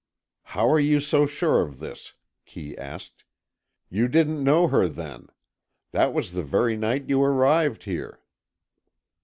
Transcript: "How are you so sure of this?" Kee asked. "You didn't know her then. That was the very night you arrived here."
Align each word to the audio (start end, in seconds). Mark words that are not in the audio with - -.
"How 0.57 0.67
are 0.71 0.79
you 0.79 0.99
so 0.99 1.27
sure 1.27 1.61
of 1.61 1.77
this?" 1.77 2.15
Kee 2.47 2.75
asked. 2.75 3.23
"You 3.87 4.07
didn't 4.07 4.43
know 4.43 4.67
her 4.67 4.87
then. 4.87 5.27
That 5.91 6.11
was 6.11 6.31
the 6.31 6.41
very 6.41 6.75
night 6.75 7.07
you 7.07 7.21
arrived 7.23 7.83
here." 7.83 8.19